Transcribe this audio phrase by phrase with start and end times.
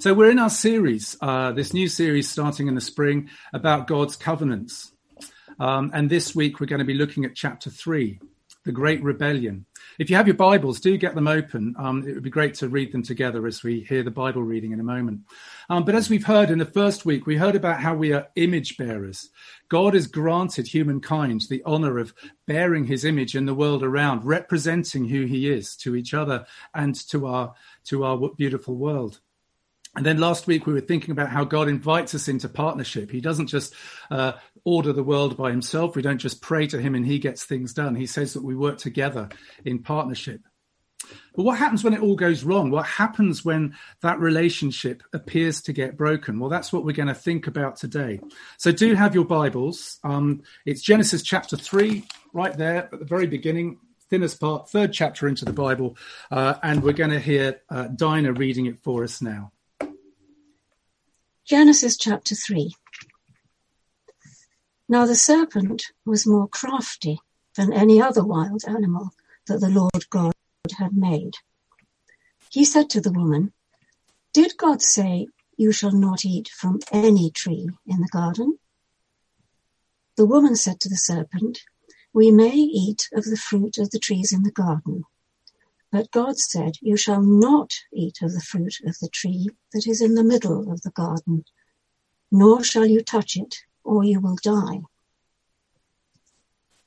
[0.00, 4.16] So, we're in our series, uh, this new series starting in the spring about God's
[4.16, 4.92] covenants.
[5.60, 8.18] Um, and this week we're going to be looking at chapter three,
[8.64, 9.66] the Great Rebellion.
[9.98, 11.76] If you have your Bibles, do get them open.
[11.78, 14.72] Um, it would be great to read them together as we hear the Bible reading
[14.72, 15.20] in a moment.
[15.70, 18.26] Um, but as we've heard in the first week, we heard about how we are
[18.34, 19.30] image bearers.
[19.68, 22.14] God has granted humankind the honor of
[22.46, 26.96] bearing his image in the world around, representing who he is to each other and
[27.10, 27.54] to our,
[27.84, 29.20] to our beautiful world.
[29.96, 33.10] And then last week we were thinking about how God invites us into partnership.
[33.10, 33.74] He doesn't just
[34.10, 34.32] uh,
[34.64, 35.94] order the world by himself.
[35.94, 37.94] We don't just pray to him and he gets things done.
[37.94, 39.28] He says that we work together
[39.64, 40.40] in partnership.
[41.34, 42.70] But what happens when it all goes wrong?
[42.70, 46.38] What happens when that relationship appears to get broken?
[46.38, 48.20] Well, that's what we're going to think about today.
[48.58, 49.98] So do have your Bibles.
[50.02, 55.28] Um, it's Genesis chapter 3, right there at the very beginning, thinnest part, third chapter
[55.28, 55.96] into the Bible.
[56.30, 59.52] Uh, and we're going to hear uh, Dinah reading it for us now.
[61.46, 62.74] Genesis chapter 3.
[64.88, 67.20] Now the serpent was more crafty
[67.54, 69.10] than any other wild animal
[69.46, 70.32] that the Lord God
[70.78, 71.34] had made.
[72.48, 73.52] He said to the woman,
[74.32, 75.26] Did God say,
[75.58, 78.58] You shall not eat from any tree in the garden?
[80.16, 81.60] The woman said to the serpent,
[82.14, 85.04] We may eat of the fruit of the trees in the garden.
[85.94, 90.00] But God said, You shall not eat of the fruit of the tree that is
[90.00, 91.44] in the middle of the garden,
[92.32, 94.80] nor shall you touch it, or you will die.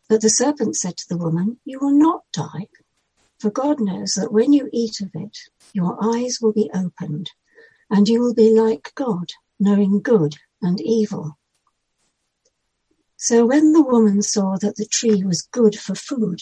[0.10, 2.68] But the serpent said to the woman, You will not die,
[3.40, 5.38] for God knows that when you eat of it,
[5.72, 7.32] your eyes will be opened,
[7.90, 11.38] and you will be like God, knowing good and evil.
[13.16, 16.42] So when the woman saw that the tree was good for food,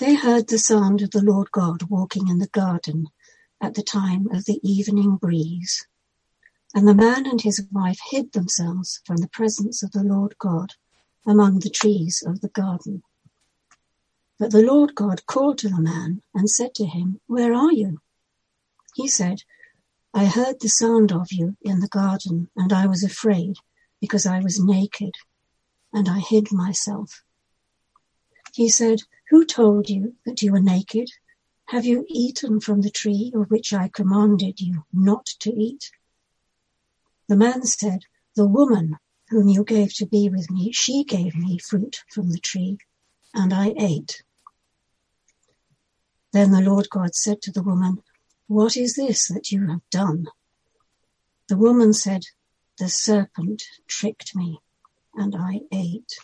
[0.00, 3.08] They heard the sound of the Lord God walking in the garden
[3.60, 5.86] at the time of the evening breeze.
[6.74, 10.72] And the man and his wife hid themselves from the presence of the Lord God
[11.26, 13.02] among the trees of the garden.
[14.38, 17.98] But the Lord God called to the man and said to him, Where are you?
[18.94, 19.42] He said,
[20.14, 23.56] I heard the sound of you in the garden, and I was afraid
[24.00, 25.12] because I was naked,
[25.92, 27.22] and I hid myself.
[28.54, 29.00] He said,
[29.30, 31.08] who told you that you were naked?
[31.68, 35.92] Have you eaten from the tree of which I commanded you not to eat?
[37.28, 38.00] The man said,
[38.34, 38.98] The woman
[39.28, 42.78] whom you gave to be with me, she gave me fruit from the tree,
[43.32, 44.24] and I ate.
[46.32, 48.02] Then the Lord God said to the woman,
[48.48, 50.26] What is this that you have done?
[51.48, 52.24] The woman said,
[52.78, 54.58] The serpent tricked me,
[55.14, 56.18] and I ate.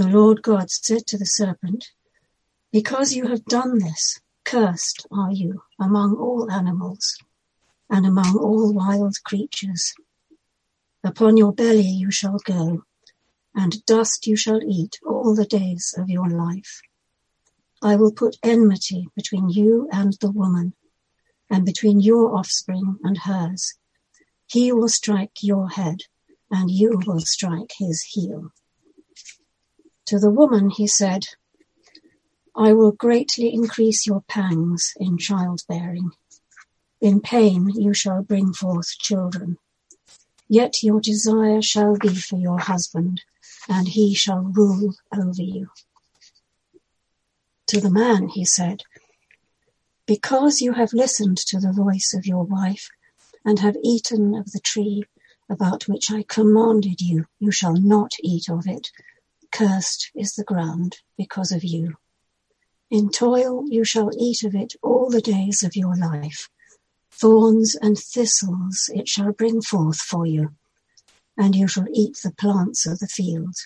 [0.00, 1.90] The Lord God said to the serpent,
[2.72, 7.18] Because you have done this, cursed are you among all animals
[7.90, 9.92] and among all wild creatures.
[11.04, 12.84] Upon your belly you shall go,
[13.54, 16.80] and dust you shall eat all the days of your life.
[17.82, 20.72] I will put enmity between you and the woman,
[21.50, 23.74] and between your offspring and hers.
[24.46, 26.04] He will strike your head,
[26.50, 28.50] and you will strike his heel.
[30.10, 31.28] To the woman he said,
[32.56, 36.10] I will greatly increase your pangs in childbearing.
[37.00, 39.58] In pain you shall bring forth children.
[40.48, 43.22] Yet your desire shall be for your husband,
[43.68, 45.68] and he shall rule over you.
[47.68, 48.82] To the man he said,
[50.06, 52.88] Because you have listened to the voice of your wife,
[53.44, 55.04] and have eaten of the tree
[55.48, 58.90] about which I commanded you, you shall not eat of it
[59.52, 61.96] Cursed is the ground because of you.
[62.90, 66.48] In toil you shall eat of it all the days of your life.
[67.12, 70.54] Thorns and thistles it shall bring forth for you,
[71.36, 73.56] and you shall eat the plants of the field.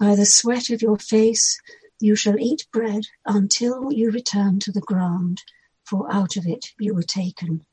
[0.00, 1.58] By the sweat of your face
[2.00, 5.42] you shall eat bread until you return to the ground,
[5.84, 7.64] for out of it you were taken.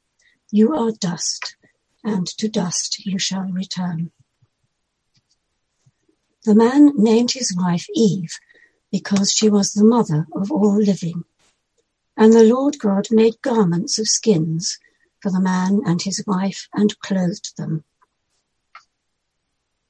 [0.51, 1.55] You are dust,
[2.03, 4.11] and to dust you shall return.
[6.45, 8.37] The man named his wife Eve
[8.91, 11.23] because she was the mother of all living.
[12.15, 14.77] And the Lord God made garments of skins
[15.21, 17.83] for the man and his wife and clothed them.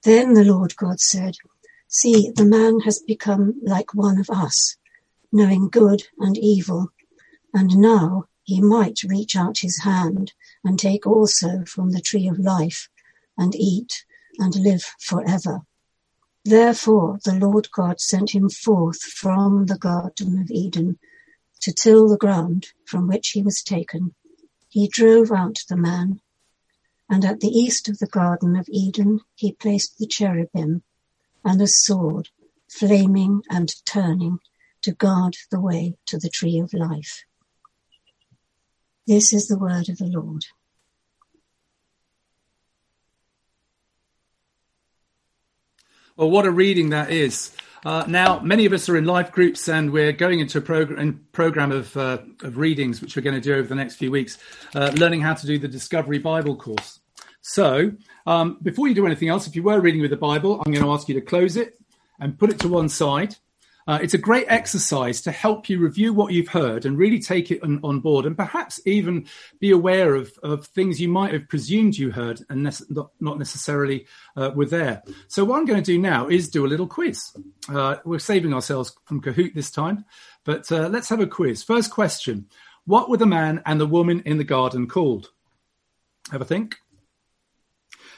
[0.04, 1.36] Then the Lord God said,
[1.90, 4.78] See, the man has become like one of us,
[5.34, 6.94] knowing good and evil,
[7.54, 10.32] and now he might reach out his hand
[10.64, 12.88] and take also from the tree of life
[13.38, 14.06] and eat
[14.40, 15.66] and live forever.
[16.46, 21.00] Therefore the Lord God sent him forth from the Garden of Eden
[21.62, 24.14] to till the ground from which he was taken.
[24.70, 26.22] He drove out the man,
[27.10, 30.84] and at the east of the Garden of Eden he placed the cherubim
[31.44, 32.30] and a sword,
[32.70, 34.38] flaming and turning
[34.84, 37.24] to guard the way to the tree of life.
[39.08, 40.46] This is the word of the Lord.
[46.18, 47.52] Well, what a reading that is.
[47.84, 51.26] Uh, now, many of us are in life groups, and we're going into a program,
[51.34, 54.38] program of, uh, of readings, which we're going to do over the next few weeks,
[54.76, 57.02] uh, learning how to do the Discovery Bible course.
[57.42, 57.92] So,
[58.26, 60.86] um, before you do anything else, if you were reading with the Bible, I'm going
[60.86, 61.78] to ask you to close it
[62.18, 63.36] and put it to one side.
[63.88, 67.52] Uh, it's a great exercise to help you review what you've heard and really take
[67.52, 69.26] it on, on board, and perhaps even
[69.60, 74.08] be aware of, of things you might have presumed you heard and ne- not, necessarily
[74.36, 75.04] uh, were there.
[75.28, 77.32] So, what I'm going to do now is do a little quiz.
[77.70, 80.06] Uh, we're saving ourselves from Kahoot this time,
[80.44, 81.62] but uh, let's have a quiz.
[81.62, 82.48] First question
[82.86, 85.30] What were the man and the woman in the garden called?
[86.32, 86.78] Have a think.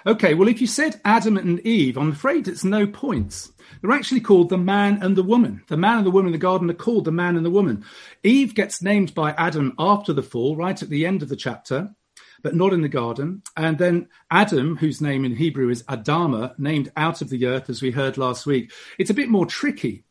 [0.06, 3.52] Okay, well, if you said Adam and Eve, I'm afraid it's no points.
[3.82, 5.64] They're actually called the man and the woman.
[5.68, 7.84] The man and the woman in the garden are called the man and the woman.
[8.24, 11.90] Eve gets named by Adam after the fall, right at the end of the chapter,
[12.44, 13.42] but not in the garden.
[13.56, 17.82] And then Adam, whose name in Hebrew is Adama, named out of the earth, as
[17.82, 18.72] we heard last week.
[18.98, 20.04] It's a bit more tricky.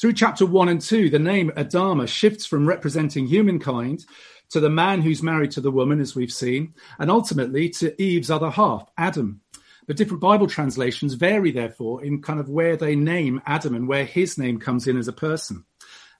[0.00, 4.06] Through chapter one and two, the name Adama shifts from representing humankind
[4.50, 8.30] to the man who's married to the woman, as we've seen, and ultimately to Eve's
[8.30, 9.40] other half, Adam.
[9.86, 14.04] The different Bible translations vary, therefore, in kind of where they name Adam and where
[14.04, 15.64] his name comes in as a person.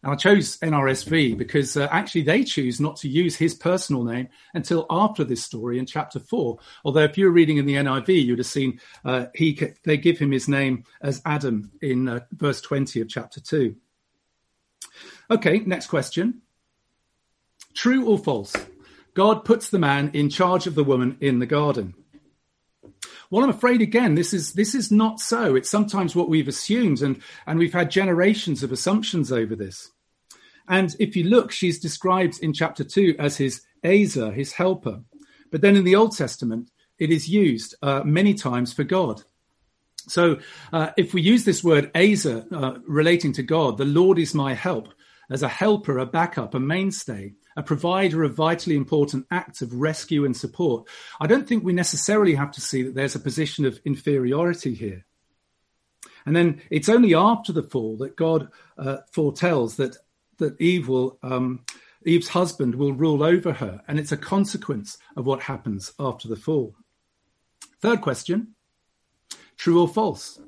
[0.03, 4.29] And I chose NRSV because uh, actually they choose not to use his personal name
[4.55, 6.59] until after this story in chapter four.
[6.85, 10.19] Although if you were reading in the NIV, you'd have seen uh, he they give
[10.19, 13.77] him his name as Adam in uh, verse 20 of chapter two.
[15.31, 16.41] Okay, next question.
[17.75, 18.55] True or false?
[19.15, 21.95] God puts the man in charge of the woman in the garden.
[23.31, 25.55] Well, I'm afraid again, this is this is not so.
[25.55, 29.91] It's sometimes what we've assumed, and and we've had generations of assumptions over this.
[30.69, 35.03] And if you look, she's described in chapter two as his Ezer, his helper.
[35.51, 39.23] But then in the Old Testament, it is used uh, many times for God.
[40.07, 40.39] So
[40.73, 44.55] uh, if we use this word Ezer uh, relating to God, the Lord is my
[44.55, 44.89] help,
[45.31, 50.25] as a helper, a backup, a mainstay, a provider of vitally important acts of rescue
[50.25, 50.89] and support,
[51.21, 55.05] I don't think we necessarily have to see that there's a position of inferiority here.
[56.25, 58.49] And then it's only after the fall that God
[58.79, 59.97] uh, foretells that
[60.39, 61.67] that Eve will, um,
[62.07, 66.37] Eve's husband will rule over her, and it's a consequence of what happens after the
[66.37, 66.75] fall.
[67.83, 68.55] Third question:
[69.59, 70.41] True or false?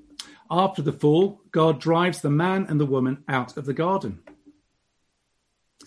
[0.50, 4.20] After the fall, God drives the man and the woman out of the garden.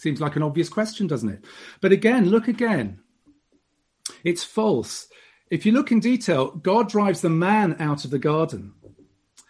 [0.06, 1.46] Seems like an obvious question, doesn't it?
[1.82, 3.00] But again, look again.
[4.24, 5.08] It's false.
[5.50, 8.76] If you look in detail, God drives the man out of the garden.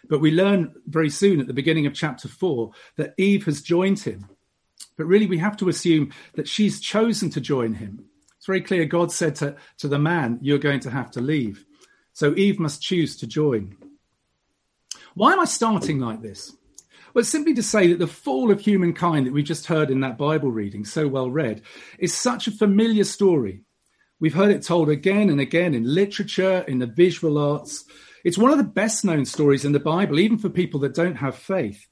[0.08, 3.98] But we learn very soon at the beginning of chapter four that Eve has joined
[3.98, 4.30] him.
[4.96, 8.06] But really, we have to assume that she's chosen to join him.
[8.38, 11.66] It's very clear God said to, to the man, You're going to have to leave.
[12.14, 13.76] So Eve must choose to join.
[15.12, 16.56] Why am I starting like this?
[17.16, 20.18] Well, simply to say that the fall of humankind that we just heard in that
[20.18, 21.62] Bible reading, so well read,
[21.98, 23.62] is such a familiar story.
[24.20, 27.86] We've heard it told again and again in literature, in the visual arts.
[28.22, 31.14] It's one of the best known stories in the Bible, even for people that don't
[31.14, 31.86] have faith.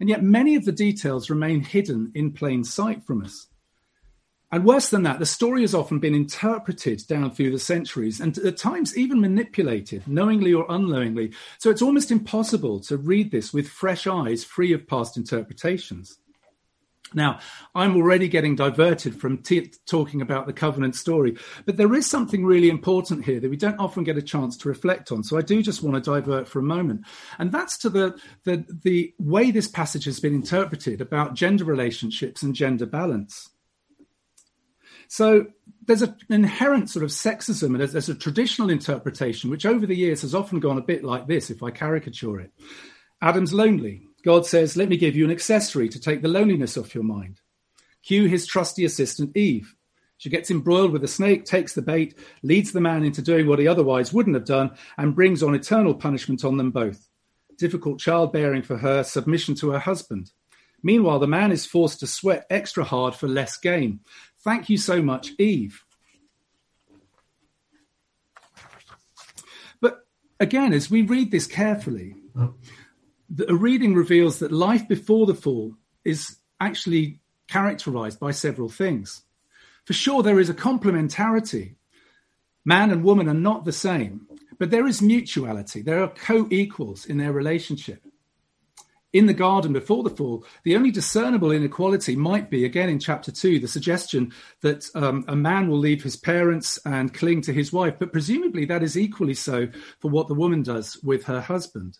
[0.00, 3.48] And yet many of the details remain hidden in plain sight from us.
[4.52, 8.36] And worse than that, the story has often been interpreted down through the centuries and
[8.38, 11.32] at times even manipulated, knowingly or unknowingly.
[11.58, 16.18] So it's almost impossible to read this with fresh eyes, free of past interpretations.
[17.14, 17.40] Now,
[17.74, 22.44] I'm already getting diverted from t- talking about the covenant story, but there is something
[22.44, 25.24] really important here that we don't often get a chance to reflect on.
[25.24, 27.02] So I do just want to divert for a moment.
[27.38, 32.42] And that's to the, the, the way this passage has been interpreted about gender relationships
[32.42, 33.49] and gender balance.
[35.10, 35.48] So
[35.86, 40.22] there's an inherent sort of sexism, and there's a traditional interpretation, which over the years
[40.22, 42.52] has often gone a bit like this, if I caricature it.
[43.20, 44.02] Adam's lonely.
[44.24, 47.40] God says, Let me give you an accessory to take the loneliness off your mind.
[48.04, 49.74] Cue his trusty assistant, Eve.
[50.18, 53.58] She gets embroiled with a snake, takes the bait, leads the man into doing what
[53.58, 57.08] he otherwise wouldn't have done, and brings on eternal punishment on them both.
[57.58, 60.30] Difficult childbearing for her, submission to her husband.
[60.82, 64.00] Meanwhile, the man is forced to sweat extra hard for less gain.
[64.42, 65.84] Thank you so much, Eve.
[69.80, 70.06] But
[70.38, 72.16] again, as we read this carefully,
[73.28, 79.22] the reading reveals that life before the fall is actually characterized by several things.
[79.84, 81.74] For sure, there is a complementarity.
[82.64, 84.26] Man and woman are not the same,
[84.58, 85.82] but there is mutuality.
[85.82, 88.02] There are co equals in their relationship.
[89.12, 93.32] In the garden before the fall, the only discernible inequality might be, again in chapter
[93.32, 97.72] 2, the suggestion that um, a man will leave his parents and cling to his
[97.72, 101.98] wife, but presumably that is equally so for what the woman does with her husband.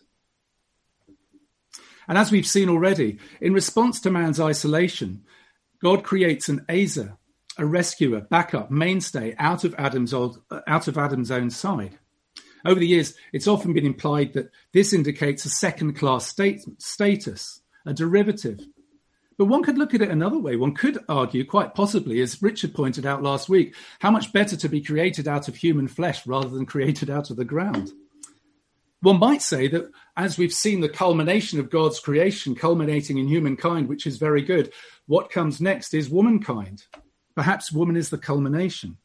[2.07, 5.23] And as we've seen already, in response to man's isolation,
[5.81, 7.17] God creates an Ezer,
[7.57, 11.99] a rescuer, backup, mainstay out of Adam's old, out of Adam's own side.
[12.65, 17.93] Over the years, it's often been implied that this indicates a second-class state, status, a
[17.93, 18.59] derivative.
[19.37, 20.55] But one could look at it another way.
[20.55, 24.69] One could argue, quite possibly, as Richard pointed out last week, how much better to
[24.69, 27.91] be created out of human flesh rather than created out of the ground.
[29.01, 33.89] One might say that as we've seen the culmination of God's creation culminating in humankind,
[33.89, 34.71] which is very good,
[35.07, 36.83] what comes next is womankind.
[37.35, 38.97] Perhaps woman is the culmination.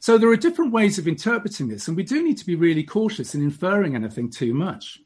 [0.00, 2.82] So there are different ways of interpreting this, and we do need to be really
[2.82, 5.00] cautious in inferring anything too much.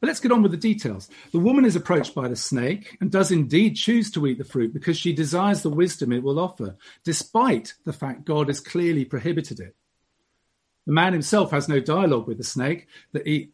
[0.00, 1.08] But let's get on with the details.
[1.32, 4.74] The woman is approached by the snake and does indeed choose to eat the fruit
[4.74, 9.60] because she desires the wisdom it will offer, despite the fact God has clearly prohibited
[9.60, 9.74] it.
[10.86, 13.50] The man himself has no dialogue with the snake that he,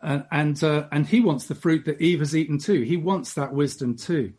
[0.00, 2.82] uh, and uh, and he wants the fruit that Eve has eaten too.
[2.82, 4.34] He wants that wisdom too.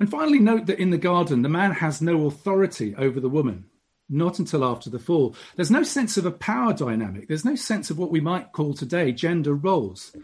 [0.00, 3.66] And finally, note that in the garden, the man has no authority over the woman,
[4.08, 5.34] not until after the fall.
[5.56, 8.74] There's no sense of a power dynamic, there's no sense of what we might call
[8.74, 10.14] today gender roles.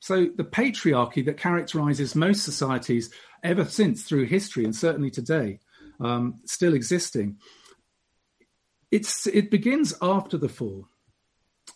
[0.00, 3.10] So the patriarchy that characterizes most societies
[3.42, 5.60] ever since through history and certainly today,
[6.00, 7.36] um, still existing,
[8.90, 10.88] it's, it begins after the fall.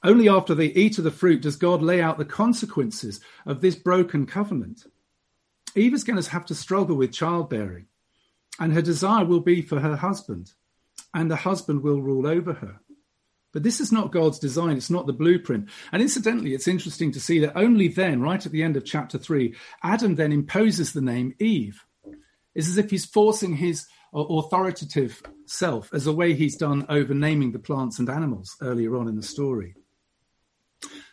[0.02, 3.76] Only after they eat of the fruit does God lay out the consequences of this
[3.76, 4.84] broken covenant.
[5.74, 7.86] Eve is going to have to struggle with childbearing,
[8.58, 10.52] and her desire will be for her husband,
[11.12, 12.80] and the husband will rule over her.
[13.52, 15.68] But this is not God's design, it's not the blueprint.
[15.92, 19.16] And incidentally, it's interesting to see that only then, right at the end of chapter
[19.16, 21.84] 3, Adam then imposes the name Eve.
[22.54, 27.14] It's as if he's forcing his uh, authoritative self as a way he's done over
[27.14, 29.74] naming the plants and animals earlier on in the story.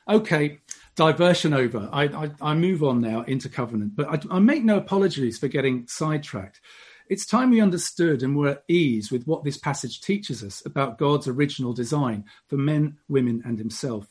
[0.09, 0.59] Okay,
[1.01, 1.89] diversion over.
[1.91, 5.47] I, I, I, move on now into covenant, but I, I make no apologies for
[5.47, 6.61] getting sidetracked.
[7.09, 10.99] It's time we understood and were at ease with what this passage teaches us about
[10.99, 14.09] God's original design for men, women, and himself.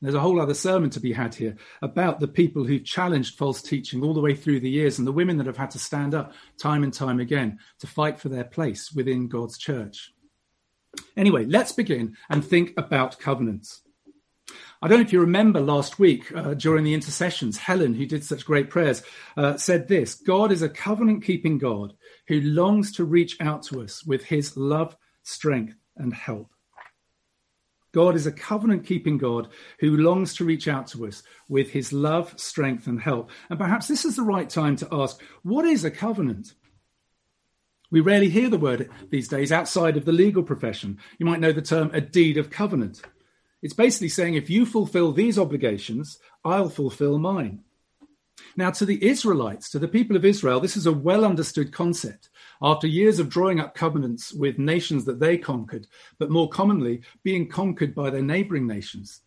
[0.00, 3.60] There's a whole other sermon to be had here about the people who've challenged false
[3.60, 6.14] teaching all the way through the years and the women that have had to stand
[6.14, 10.14] up time and time again to fight for their place within God's church.
[11.14, 13.82] Anyway, let's begin and think about covenants.
[14.84, 18.24] I don't know if you remember last week uh, during the intercessions, Helen, who did
[18.24, 19.04] such great prayers,
[19.36, 21.94] uh, said this God is a covenant keeping God
[22.26, 26.50] who longs to reach out to us with his love, strength, and help.
[27.92, 31.92] God is a covenant keeping God who longs to reach out to us with his
[31.92, 33.30] love, strength, and help.
[33.50, 36.54] And perhaps this is the right time to ask what is a covenant?
[37.92, 40.98] We rarely hear the word these days outside of the legal profession.
[41.18, 43.02] You might know the term a deed of covenant.
[43.62, 47.60] It's basically saying if you fulfill these obligations, I'll fulfill mine.
[48.56, 52.28] Now, to the Israelites, to the people of Israel, this is a well understood concept.
[52.60, 55.86] After years of drawing up covenants with nations that they conquered,
[56.18, 59.20] but more commonly being conquered by their neighboring nations.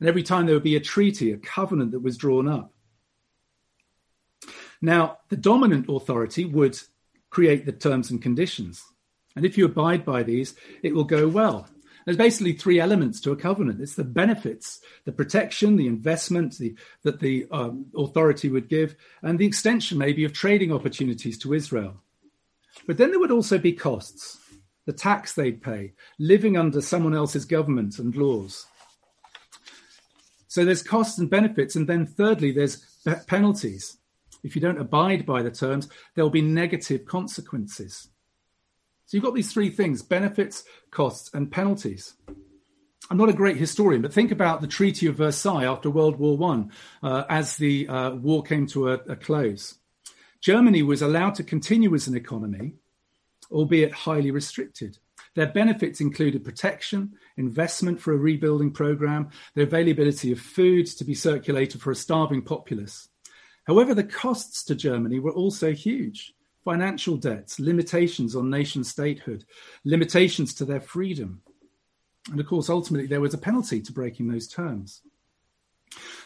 [0.00, 2.72] And every time there would be a treaty, a covenant that was drawn up.
[4.80, 6.78] Now, the dominant authority would
[7.30, 8.84] create the terms and conditions.
[9.34, 11.68] And if you abide by these, it will go well.
[12.08, 13.82] There's basically three elements to a covenant.
[13.82, 19.38] It's the benefits, the protection, the investment the, that the um, authority would give, and
[19.38, 22.00] the extension maybe of trading opportunities to Israel.
[22.86, 24.38] But then there would also be costs,
[24.86, 28.64] the tax they'd pay, living under someone else's government and laws.
[30.46, 31.76] So there's costs and benefits.
[31.76, 32.86] And then thirdly, there's
[33.26, 33.98] penalties.
[34.42, 38.08] If you don't abide by the terms, there'll be negative consequences.
[39.08, 42.14] So you've got these three things benefits, costs, and penalties.
[43.10, 46.36] I'm not a great historian, but think about the Treaty of Versailles after World War
[46.36, 46.72] One,
[47.02, 49.78] uh, as the uh, war came to a, a, close.
[50.42, 52.74] Germany was allowed to continue as an economy,
[53.50, 54.98] albeit highly restricted.
[55.34, 61.14] Their benefits included protection, investment for a rebuilding program, the availability of food to be
[61.14, 63.08] circulated for a starving populace.
[63.66, 66.34] However, the costs to Germany were also huge
[66.68, 69.42] financial debts, limitations on nation statehood,
[69.86, 71.40] limitations to their freedom.
[72.30, 75.00] And of course, ultimately, there was a penalty to breaking those terms.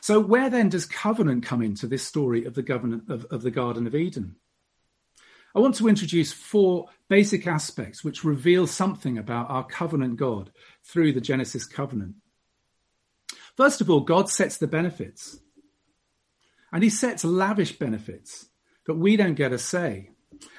[0.00, 3.86] So, where then does covenant come into this story of the, of, of the Garden
[3.86, 4.34] of Eden?
[5.54, 10.50] I want to introduce four basic aspects which reveal something about our covenant God
[10.82, 12.16] through the Genesis covenant.
[13.56, 15.38] First of all, God sets the benefits,
[16.72, 18.48] and he sets lavish benefits,
[18.84, 20.11] but we don't get a say.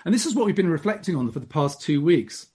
[0.06, 2.48] And this is what we've been reflecting on for the past two weeks.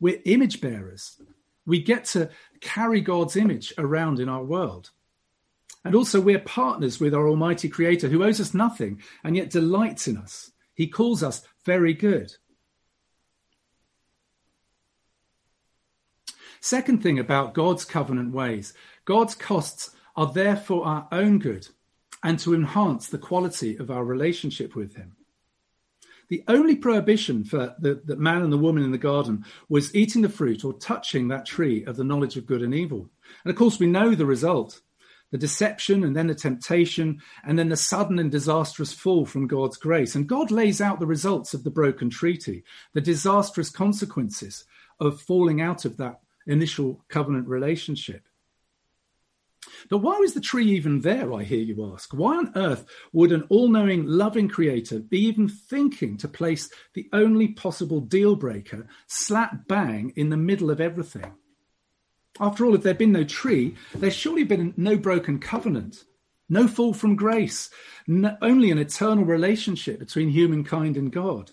[0.00, 1.20] We're image bearers.
[1.64, 2.30] We get to
[2.60, 4.90] carry God's image around in our world.
[5.84, 10.08] And also, we're partners with our Almighty Creator who owes us nothing and yet delights
[10.08, 10.50] in us.
[10.74, 12.34] He calls us very good.
[16.60, 21.68] Second thing about God's covenant ways God's costs are there for our own good
[22.22, 25.15] and to enhance the quality of our relationship with Him.
[26.28, 30.22] The only prohibition for the, the, man and the woman in the garden was eating
[30.22, 33.08] the fruit or touching that tree of the knowledge of good and evil.
[33.44, 34.80] And of course, we know the result
[35.32, 39.76] the deception and then the temptation and then the sudden and disastrous fall from God's
[39.76, 40.14] grace.
[40.14, 42.64] And God lays out the results of the broken treaty,
[42.94, 44.64] the disastrous consequences
[45.00, 48.22] of falling out of that initial covenant relationship.
[49.88, 52.12] But why was the tree even there, I hear you ask?
[52.12, 57.08] Why on earth would an all knowing, loving creator be even thinking to place the
[57.12, 61.32] only possible deal breaker slap bang in the middle of everything?
[62.38, 66.04] After all, if there'd been no tree, there's surely been no broken covenant,
[66.48, 67.70] no fall from grace,
[68.06, 71.52] no, only an eternal relationship between humankind and God.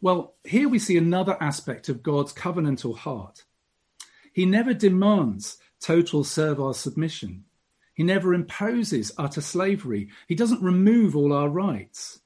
[0.00, 3.44] Well, here we see another aspect of God's covenantal heart.
[4.34, 7.44] He never demands total servile submission.
[7.94, 10.08] He never imposes utter slavery.
[10.26, 12.20] He doesn't remove all our rights.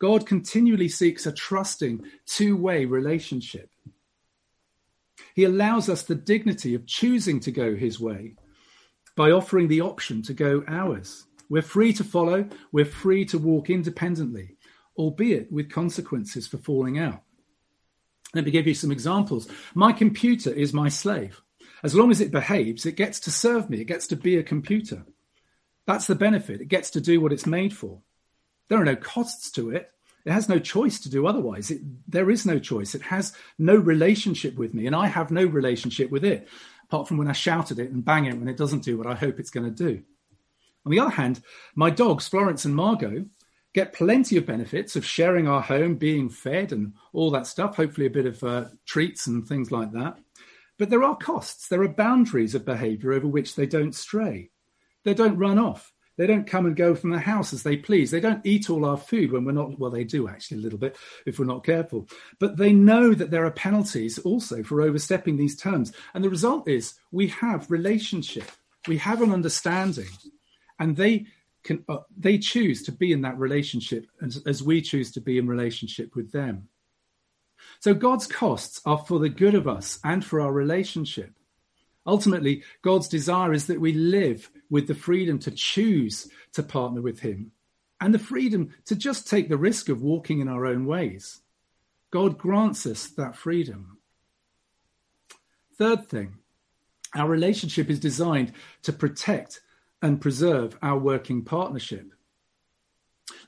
[0.00, 3.70] God continually seeks a trusting, two way relationship.
[5.34, 8.36] He allows us the dignity of choosing to go his way
[9.16, 11.26] by offering the option to go ours.
[11.48, 14.56] We're free to follow, we're free to walk independently,
[14.96, 17.22] albeit with consequences for falling out.
[18.34, 19.48] Let me give you some examples.
[19.74, 21.42] My computer is my slave.
[21.82, 24.42] As long as it behaves, it gets to serve me, it gets to be a
[24.42, 25.04] computer.
[25.86, 26.60] That's the benefit.
[26.60, 28.00] It gets to do what it's made for.
[28.68, 29.90] There are no costs to it.
[30.24, 31.70] It has no choice to do otherwise.
[31.70, 32.94] It, there is no choice.
[32.94, 36.46] It has no relationship with me, and I have no relationship with it,
[36.84, 39.06] apart from when I shout at it and bang it when it doesn't do what
[39.06, 40.02] I hope it's going to do.
[40.84, 41.42] On the other hand,
[41.74, 43.26] my dogs, Florence and Margot,
[43.72, 48.06] get plenty of benefits of sharing our home, being fed, and all that stuff, hopefully,
[48.06, 50.18] a bit of uh, treats and things like that.
[50.80, 54.50] But there are costs, there are boundaries of behavior over which they don't stray.
[55.04, 55.92] They don't run off.
[56.16, 58.10] They don't come and go from the house as they please.
[58.10, 60.78] They don't eat all our food when we're not, well, they do actually a little
[60.78, 62.08] bit if we're not careful.
[62.38, 65.92] But they know that there are penalties also for overstepping these terms.
[66.14, 68.50] And the result is we have relationship,
[68.88, 70.08] we have an understanding,
[70.78, 71.26] and they
[71.62, 75.36] can, uh, they choose to be in that relationship as, as we choose to be
[75.36, 76.70] in relationship with them.
[77.80, 81.32] So God's costs are for the good of us and for our relationship.
[82.06, 87.20] Ultimately, God's desire is that we live with the freedom to choose to partner with
[87.20, 87.52] Him
[88.00, 91.40] and the freedom to just take the risk of walking in our own ways.
[92.10, 93.98] God grants us that freedom.
[95.76, 96.38] Third thing,
[97.14, 99.60] our relationship is designed to protect
[100.02, 102.12] and preserve our working partnership.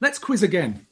[0.01, 0.87] Let's quiz again.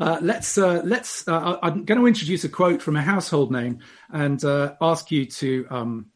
[0.00, 1.26] Uh, let's uh, let's.
[1.28, 3.78] Uh, I'm going to introduce a quote from a household name
[4.10, 6.06] and uh, ask you to um,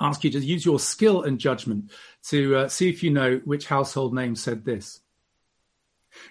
[0.00, 1.92] ask you to use your skill and judgment
[2.28, 5.00] to uh, see if you know which household name said this.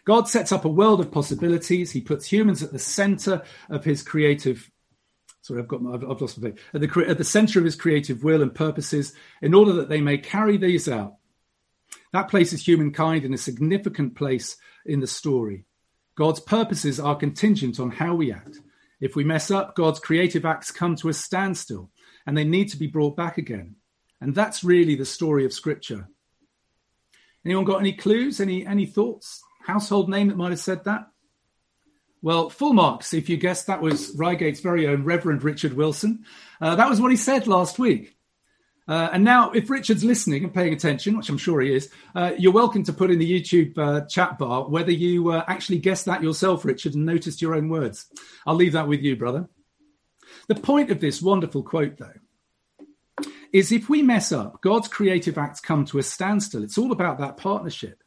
[0.03, 1.91] God sets up a world of possibilities.
[1.91, 4.69] He puts humans at the center of His creative.
[5.41, 6.59] Sorry, I've got my, I've, I've lost my thing.
[6.73, 10.01] At the, at the center of His creative will and purposes, in order that they
[10.01, 11.15] may carry these out.
[12.13, 15.65] That places humankind in a significant place in the story.
[16.15, 18.60] God's purposes are contingent on how we act.
[19.01, 21.89] If we mess up, God's creative acts come to a standstill
[22.25, 23.75] and they need to be brought back again.
[24.21, 26.08] And that's really the story of Scripture.
[27.45, 28.39] Anyone got any clues?
[28.39, 29.43] Any any thoughts?
[29.65, 31.08] Household name that might have said that?
[32.21, 36.25] Well, full marks if you guessed that was Reigate's very own Reverend Richard Wilson.
[36.60, 38.14] Uh, that was what he said last week.
[38.87, 42.33] Uh, and now, if Richard's listening and paying attention, which I'm sure he is, uh,
[42.37, 46.05] you're welcome to put in the YouTube uh, chat bar whether you uh, actually guessed
[46.05, 48.05] that yourself, Richard, and noticed your own words.
[48.45, 49.49] I'll leave that with you, brother.
[50.47, 55.61] The point of this wonderful quote, though, is if we mess up, God's creative acts
[55.61, 56.63] come to a standstill.
[56.63, 58.03] It's all about that partnership.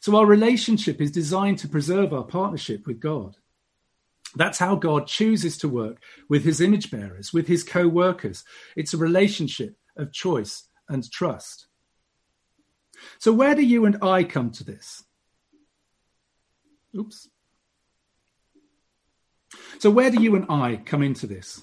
[0.00, 3.36] So our relationship is designed to preserve our partnership with God.
[4.36, 8.44] That's how God chooses to work with his image bearers, with his co workers.
[8.76, 11.66] It's a relationship of choice and trust.
[13.18, 15.04] So, where do you and I come to this?
[16.96, 17.28] Oops.
[19.78, 21.62] So, where do you and I come into this?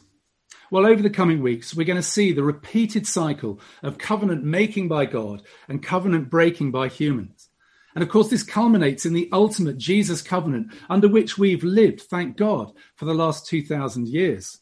[0.69, 4.89] Well, over the coming weeks, we're going to see the repeated cycle of covenant making
[4.89, 7.50] by God and covenant breaking by humans.
[7.95, 12.38] And of course, this culminates in the ultimate Jesus covenant under which we've lived, thank
[12.38, 14.60] God, for the last 2,000 years.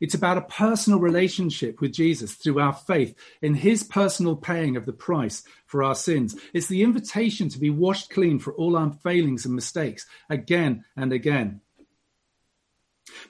[0.00, 4.86] It's about a personal relationship with Jesus through our faith in his personal paying of
[4.86, 6.36] the price for our sins.
[6.52, 11.12] It's the invitation to be washed clean for all our failings and mistakes again and
[11.12, 11.60] again.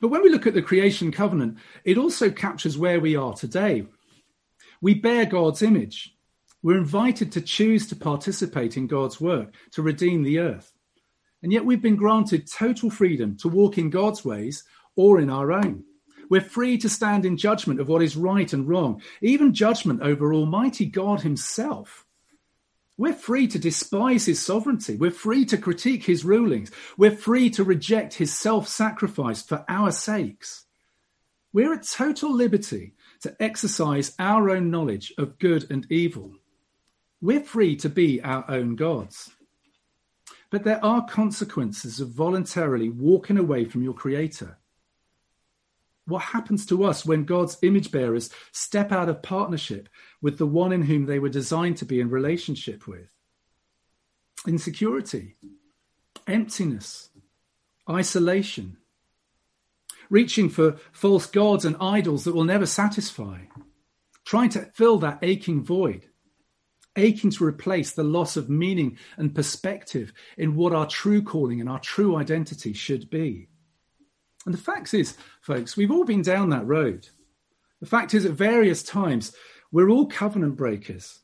[0.00, 3.86] But when we look at the creation covenant, it also captures where we are today.
[4.80, 6.14] We bear God's image.
[6.62, 10.72] We're invited to choose to participate in God's work to redeem the earth.
[11.42, 14.64] And yet we've been granted total freedom to walk in God's ways
[14.96, 15.84] or in our own.
[16.30, 20.32] We're free to stand in judgment of what is right and wrong, even judgment over
[20.32, 22.04] Almighty God Himself.
[22.96, 24.96] We're free to despise His sovereignty.
[24.96, 26.70] We're free to critique His rulings.
[26.96, 30.66] We're free to reject His self sacrifice for our sakes.
[31.52, 36.34] We're at total liberty to exercise our own knowledge of good and evil.
[37.20, 39.30] We're free to be our own gods.
[40.50, 44.58] But there are consequences of voluntarily walking away from your Creator
[46.08, 49.88] what happens to us when God's image bearers step out of partnership
[50.22, 53.08] with the one in whom they were designed to be in relationship with?
[54.46, 55.36] Insecurity,
[56.26, 57.10] emptiness,
[57.90, 58.78] isolation,
[60.08, 63.40] reaching for false gods and idols that will never satisfy,
[64.24, 66.06] trying to fill that aching void,
[66.96, 71.68] aching to replace the loss of meaning and perspective in what our true calling and
[71.68, 73.47] our true identity should be.
[74.48, 77.06] And the fact is, folks, we've all been down that road.
[77.82, 79.36] The fact is, at various times,
[79.70, 81.18] we're all covenant breakers.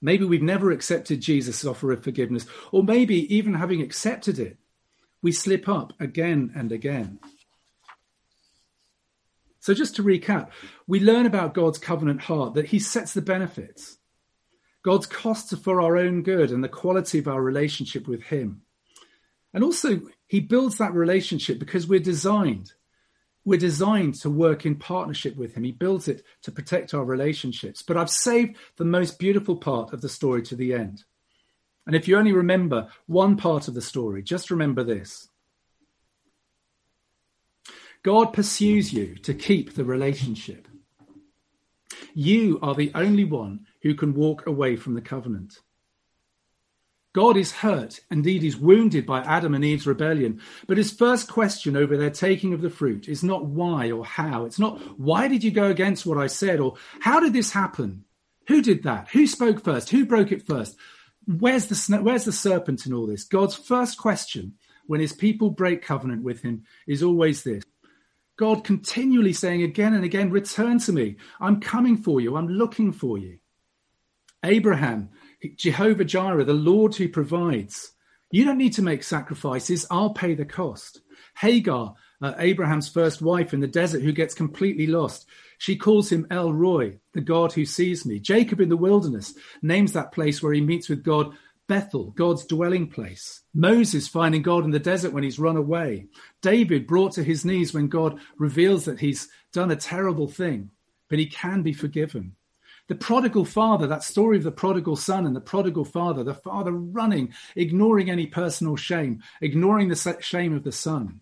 [0.00, 4.56] Maybe we've never accepted Jesus' offer of forgiveness, or maybe even having accepted it,
[5.20, 7.18] we slip up again and again.
[9.58, 10.50] So, just to recap,
[10.86, 13.98] we learn about God's covenant heart that He sets the benefits.
[14.84, 18.62] God's costs are for our own good and the quality of our relationship with Him.
[19.52, 20.00] And also,
[20.32, 22.72] he builds that relationship because we're designed.
[23.44, 25.62] We're designed to work in partnership with him.
[25.62, 27.82] He builds it to protect our relationships.
[27.82, 31.04] But I've saved the most beautiful part of the story to the end.
[31.86, 35.28] And if you only remember one part of the story, just remember this
[38.02, 40.66] God pursues you to keep the relationship.
[42.14, 45.58] You are the only one who can walk away from the covenant.
[47.14, 50.40] God is hurt, indeed, he's wounded by Adam and Eve's rebellion.
[50.66, 54.46] But his first question over their taking of the fruit is not why or how.
[54.46, 58.04] It's not why did you go against what I said or how did this happen?
[58.48, 59.08] Who did that?
[59.10, 59.90] Who spoke first?
[59.90, 60.76] Who broke it first?
[61.26, 63.24] Where's the, where's the serpent in all this?
[63.24, 64.54] God's first question
[64.86, 67.62] when his people break covenant with him is always this
[68.36, 71.16] God continually saying again and again, Return to me.
[71.40, 72.36] I'm coming for you.
[72.36, 73.38] I'm looking for you.
[74.44, 75.10] Abraham
[75.56, 77.92] Jehovah Jireh, the Lord who provides.
[78.30, 79.86] You don't need to make sacrifices.
[79.90, 81.02] I'll pay the cost.
[81.36, 85.26] Hagar, uh, Abraham's first wife in the desert, who gets completely lost.
[85.58, 88.18] She calls him El Roi, the God who sees me.
[88.18, 91.34] Jacob in the wilderness names that place where he meets with God
[91.68, 93.42] Bethel, God's dwelling place.
[93.54, 96.06] Moses finding God in the desert when he's run away.
[96.42, 100.70] David brought to his knees when God reveals that he's done a terrible thing,
[101.08, 102.34] but he can be forgiven.
[102.88, 106.72] The prodigal father, that story of the prodigal son and the prodigal father, the father
[106.72, 111.20] running, ignoring any personal shame, ignoring the shame of the son.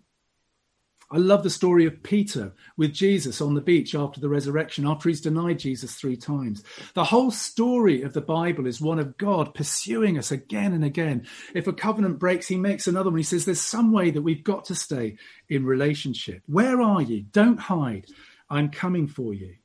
[1.12, 5.08] I love the story of Peter with Jesus on the beach after the resurrection, after
[5.08, 6.62] he's denied Jesus three times.
[6.94, 11.26] The whole story of the Bible is one of God pursuing us again and again.
[11.52, 13.18] If a covenant breaks, he makes another one.
[13.18, 15.16] He says, There's some way that we've got to stay
[15.48, 16.42] in relationship.
[16.46, 17.22] Where are you?
[17.22, 18.06] Don't hide.
[18.48, 19.56] I'm coming for you.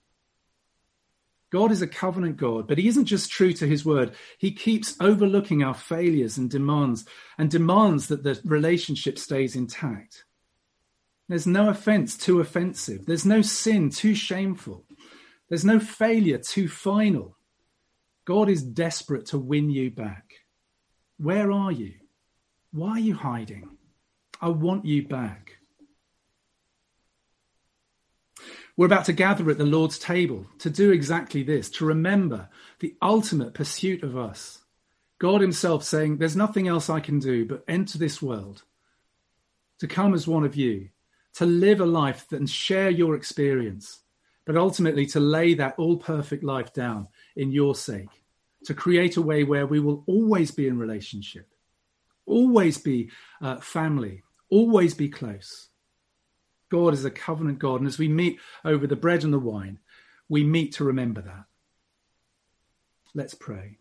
[1.55, 4.11] God is a covenant God, but he isn't just true to his word.
[4.37, 7.05] He keeps overlooking our failures and demands
[7.37, 10.25] and demands that the relationship stays intact.
[11.29, 13.05] There's no offense too offensive.
[13.05, 14.83] There's no sin too shameful.
[15.47, 17.37] There's no failure too final.
[18.25, 20.33] God is desperate to win you back.
[21.19, 21.93] Where are you?
[22.73, 23.77] Why are you hiding?
[24.41, 25.53] I want you back.
[28.77, 32.95] We're about to gather at the Lord's table to do exactly this, to remember the
[33.01, 34.61] ultimate pursuit of us.
[35.17, 38.63] God Himself saying, There's nothing else I can do but enter this world,
[39.79, 40.89] to come as one of you,
[41.35, 44.01] to live a life and share your experience,
[44.45, 47.07] but ultimately to lay that all perfect life down
[47.37, 48.09] in your sake,
[48.65, 51.47] to create a way where we will always be in relationship,
[52.25, 53.09] always be
[53.41, 55.69] uh, family, always be close.
[56.69, 57.79] God is a covenant God.
[57.79, 59.79] And as we meet over the bread and the wine,
[60.27, 61.45] we meet to remember that.
[63.13, 63.77] Let's pray.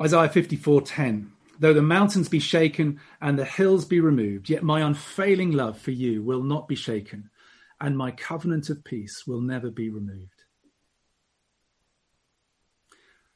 [0.00, 5.50] Isaiah 54:10 Though the mountains be shaken and the hills be removed, yet my unfailing
[5.52, 7.30] love for you will not be shaken,
[7.80, 10.44] and my covenant of peace will never be removed.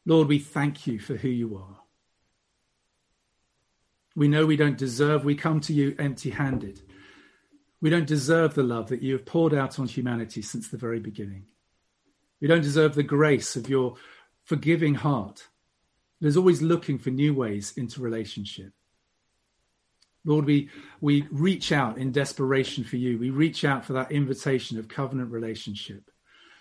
[0.06, 1.81] Lord, we thank you for who you are.
[4.14, 6.80] We know we don't deserve, we come to you empty handed.
[7.80, 11.00] We don't deserve the love that you have poured out on humanity since the very
[11.00, 11.46] beginning.
[12.40, 13.96] We don't deserve the grace of your
[14.44, 15.48] forgiving heart
[16.20, 18.72] that is always looking for new ways into relationship.
[20.24, 20.70] Lord, we,
[21.00, 23.18] we reach out in desperation for you.
[23.18, 26.10] We reach out for that invitation of covenant relationship.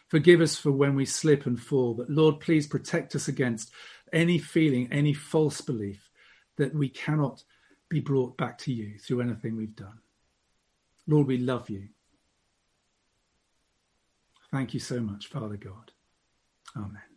[0.07, 3.71] Forgive us for when we slip and fall, but Lord, please protect us against
[4.11, 6.10] any feeling, any false belief
[6.57, 7.43] that we cannot
[7.89, 9.99] be brought back to you through anything we've done.
[11.07, 11.89] Lord, we love you.
[14.51, 15.91] Thank you so much, Father God.
[16.75, 17.10] Amen.